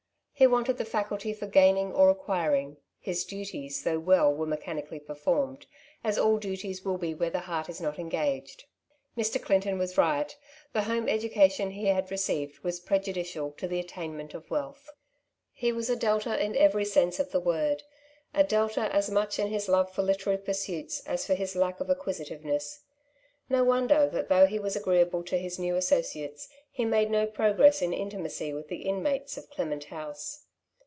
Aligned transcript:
He 0.33 0.47
wanted 0.47 0.79
the 0.79 0.85
faculty 0.85 1.33
for 1.33 1.45
gaining 1.45 1.93
or 1.93 2.09
acquiring— 2.09 2.77
^his 3.05 3.27
duties, 3.27 3.83
though 3.83 3.99
well, 3.99 4.33
were 4.33 4.47
mechanically 4.47 4.99
performed, 4.99 5.67
as 6.03 6.17
all 6.17 6.39
duties 6.39 6.83
will 6.83 6.97
be 6.97 7.13
where 7.13 7.29
the 7.29 7.41
heart 7.41 7.69
is 7.69 7.79
not 7.79 7.99
engaged. 7.99 8.63
Mr. 9.15 9.39
Clinton 9.39 9.77
was 9.77 9.99
right; 9.99 10.35
the 10.73 10.81
home 10.85 11.07
education 11.07 11.69
he 11.69 11.85
had 11.85 12.09
received 12.09 12.63
was 12.63 12.79
prejudicial 12.79 13.51
to 13.51 13.67
the 13.67 13.79
attainment 13.79 14.33
of 14.33 14.49
wealth. 14.49 14.89
He 15.53 15.71
was 15.71 15.91
a 15.91 15.95
Delta 15.95 16.43
in 16.43 16.55
every 16.57 16.85
sense 16.85 17.19
of 17.19 17.29
the 17.29 17.39
word— 17.39 17.83
a 18.33 18.43
Delta 18.43 18.91
as 18.91 19.11
much 19.11 19.37
in 19.37 19.49
his 19.49 19.69
love 19.69 19.93
for 19.93 20.01
literary 20.01 20.39
pursuits 20.39 21.01
as 21.05 21.23
for 21.23 21.35
his 21.35 21.55
lack 21.55 21.79
of 21.79 21.87
acquisitiveness. 21.87 22.81
No 23.49 23.65
wonder 23.65 24.07
that 24.09 24.29
though 24.29 24.45
he 24.45 24.59
was 24.59 24.77
agreeable 24.77 25.23
to 25.23 25.37
his 25.37 25.59
new 25.59 25.75
associates, 25.75 26.47
he 26.71 26.85
made 26.85 27.11
no 27.11 27.27
progress 27.27 27.81
in 27.81 27.91
intimacy 27.91 28.53
with 28.53 28.69
the 28.69 28.83
inmates 28.83 29.35
of" 29.35 29.49
Clement 29.51 29.83
House.' 29.85 30.45